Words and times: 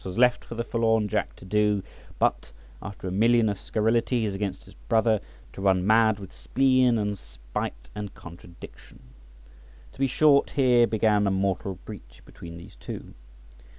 was 0.03 0.17
left 0.17 0.43
for 0.43 0.55
the 0.55 0.63
forlorn 0.63 1.07
Jack 1.07 1.35
to 1.35 1.45
do, 1.45 1.83
but, 2.17 2.51
after 2.81 3.07
a 3.07 3.11
million 3.11 3.47
of 3.47 3.61
scurrilities 3.61 4.33
against 4.33 4.63
his 4.63 4.73
brother, 4.89 5.19
to 5.53 5.61
run 5.61 5.85
mad 5.85 6.17
with 6.17 6.35
spleen, 6.35 6.97
and 6.97 7.15
spite, 7.19 7.87
and 7.93 8.11
contradiction. 8.15 8.99
To 9.93 9.99
be 9.99 10.07
short, 10.07 10.49
here 10.51 10.87
began 10.87 11.27
a 11.27 11.31
mortal 11.31 11.75
breach 11.85 12.23
between 12.25 12.57
these 12.57 12.75
two. 12.77 13.13